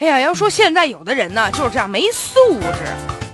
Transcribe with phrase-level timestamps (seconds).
[0.00, 2.68] 哎呀，要说现在有的人呢，就是这样没素质。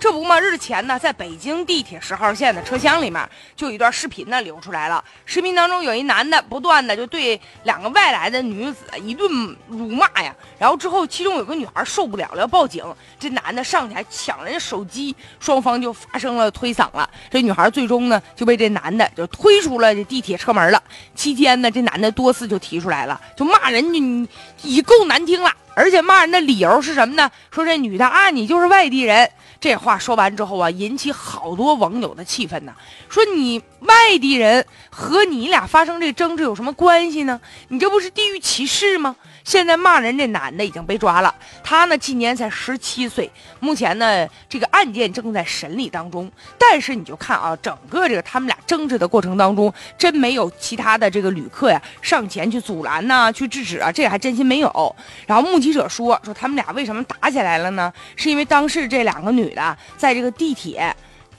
[0.00, 3.23] 这不嘛，日前呢，在北京地铁十号线的车厢里面，
[3.55, 5.04] 就有一段视频呢流出来了。
[5.27, 9.30] 视频当中有一男的不断的就对两个外来的女子一顿
[9.69, 10.35] 辱骂呀。
[10.58, 12.82] 然后之后，其中有个女孩受不了了，要报警。
[13.20, 17.08] 这男的上去还抢人家手机，双方就发生了推搡了。
[17.30, 20.82] 这女孩最终呢就被这男的就推出了这地铁车门了。
[21.14, 24.28] 期间呢，这男的多次就提出来了，就骂人家
[24.62, 27.30] 已够难听了，而且骂人的理由是什么呢？
[27.50, 29.30] 说这女的啊，你就是外地人。
[29.60, 32.74] 这话说完之后啊，引起好多网友的气愤呢。
[33.09, 37.41] 说你外地人和你俩发生这争执有什么关系呢？
[37.69, 39.16] 你这不是地域歧视吗？
[39.42, 43.30] 现在骂人这男的已经被抓了，他呢今年才十七岁，
[43.61, 46.30] 目前呢这个案件正在审理当中。
[46.59, 54.97] 但是你就看啊，整个这个他们俩争执的过程当中，真没有其他的这个旅客呀上前去阻拦呐，去制止啊，这还真心没有。
[55.27, 57.91] 然后目记者说说他们俩为什么打起来了呢？
[58.16, 60.94] 是因为当时这两个女的在这个地铁。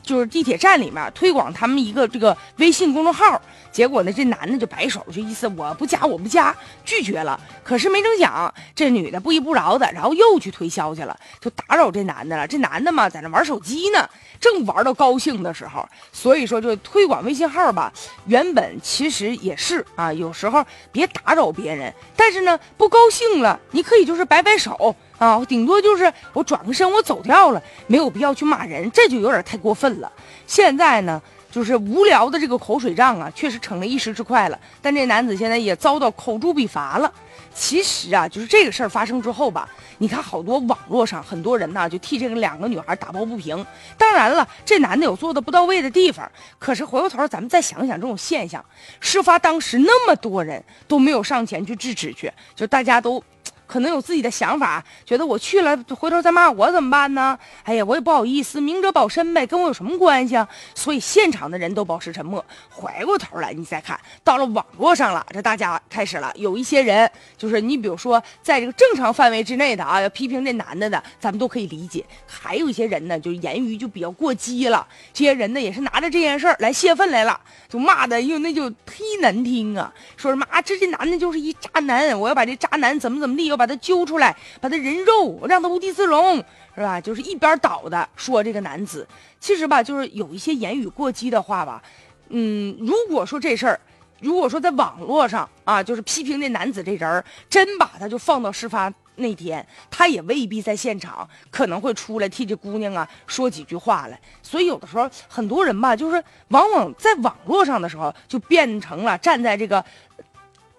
[0.05, 7.39] 就是地铁站里面推广他们一个这个微信公众号，结果呢，这男的就摆手，就意思我不加，我不加，拒绝了。
[7.63, 12.47] 可是没成想，这女的不依不饶的，然后又去推销去了，就打扰这男的了。
[12.47, 14.07] 这男的嘛，在那玩手机呢，
[14.39, 17.91] 正玩到高兴的时候，所以说就推广微信号吧。
[18.27, 24.95] 原本其实也是啊，有时候别打扰别人，但是呢，不高兴了，你可以就是摆摆手。
[25.17, 30.11] 啊，顶多就是我转个身，我走掉了，没有必要去骂人，这就有点太过分了。
[30.45, 34.59] 现在呢，就是无聊的这个口水仗啊，确实成了一时之快了。
[34.81, 37.11] 但这男子现在也遭到口诛笔伐了。
[37.53, 43.65] 其实啊，就是这个事儿发生之后吧，你看好多网络上很多人呢，就替这个两个女孩打抱不平。
[43.97, 46.29] 当然了，这男的有做的不到位的地方，
[46.59, 48.63] 可是回过头咱们再想想这种现象，
[48.99, 53.23] 事发当时那么多人都没有上前去制止去，就大家都。
[53.67, 57.37] 可能有自己的想法，觉得我去了，回头再骂我怎么办呢？
[57.63, 60.47] 哎呀，我也不好意思，明哲保身呗，跟我有什么关系啊？
[60.75, 62.45] 所以现场的人都保持沉默。
[62.69, 72.05] 回过头来，你再看到了网络上了，这大家开始了，有一些人就是你，比如说在这个正常范围之内的啊，要批评这男的的，咱们都可以理解。
[72.27, 83.45] 还有一些人呢，就是言语就比较过激了，这些人呢也是拿着这件事儿来泄愤来了，就骂的哟，那就忒难听啊，说什么啊，这这男的就是一渣男，我要把这渣男怎么怎么地。
[83.45, 86.37] 要把把他揪出来，把他人肉，让他无地自容，
[86.75, 87.01] 是吧？
[87.01, 89.07] 就是一边倒的说这个男子，
[89.39, 91.81] 其实吧，就是有一些言语过激的话吧。
[92.29, 93.79] 嗯，如果说这事儿，
[94.19, 104.21] 如果说在网络上啊，就是批评这男子这人儿，真把他就放到事发那天，他也未必在现场，可能会出来替这姑娘啊说几句话来。
[104.43, 109.83] 所以有的时候很多人吧，就是往往在网络上的时候，就变成了站在这个。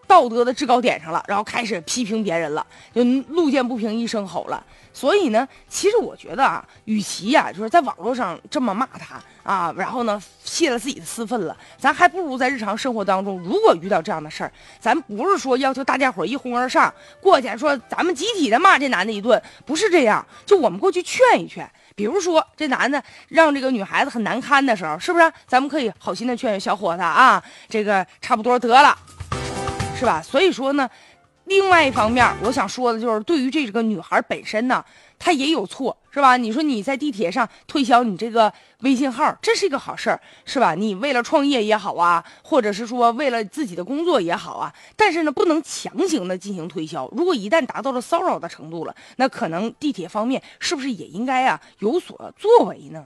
[0.06, 4.65] 道德的制高点上了，然后开始批评别人了，就路见不平一声吼了。
[4.93, 14.50] 所以呢，其实我觉得啊，与其呀，就是在网络上这么骂他啊，然后呢泄了自己的私愤了，咱还不如在日常生活当中，如果遇到这样的事儿，
[14.81, 21.71] 咱不是说要求大家伙一哄而上过去说咱们集体的骂这男的一顿，不是这样，就我们过去劝一劝。
[21.94, 25.31] 比如说这男的让这个女孩子很难堪的时候，是不是？
[25.47, 28.97] 咱们可以好心的劝劝小伙子啊，这个差不多得了。
[29.99, 30.21] 是吧？
[30.23, 30.89] 所以说呢，
[31.47, 34.84] 另外一方面，我想说的就是，对于这个女孩本身呢，
[35.19, 36.37] 她也有错，是吧？
[36.37, 40.75] 你说你在地铁上推销你这个微信号，这是一个好事儿，是吧？
[40.75, 47.09] 你为了创业也好啊，或者是说为了自己的工作也好啊，但是呢，不能强行的进行推销。
[47.17, 53.05] 如果一旦达到了骚扰的程度了，那可能地铁方面是不是也应该啊有所作为呢？